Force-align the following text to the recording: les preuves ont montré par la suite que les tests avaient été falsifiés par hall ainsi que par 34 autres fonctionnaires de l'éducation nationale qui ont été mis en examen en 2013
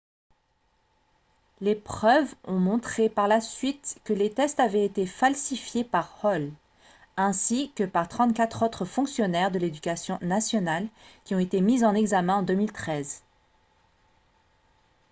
les 1.59 1.75
preuves 1.75 2.33
ont 2.45 2.57
montré 2.59 3.07
par 3.07 3.27
la 3.27 3.39
suite 3.39 3.99
que 4.03 4.13
les 4.13 4.33
tests 4.33 4.59
avaient 4.59 4.83
été 4.83 5.05
falsifiés 5.05 5.83
par 5.83 6.17
hall 6.25 6.51
ainsi 7.17 7.71
que 7.75 7.83
par 7.83 8.07
34 8.07 8.65
autres 8.65 8.85
fonctionnaires 8.85 9.51
de 9.51 9.59
l'éducation 9.59 10.17
nationale 10.23 10.89
qui 11.23 11.35
ont 11.35 11.39
été 11.39 11.61
mis 11.61 11.85
en 11.85 11.93
examen 11.93 12.37
en 12.37 12.41
2013 12.41 13.21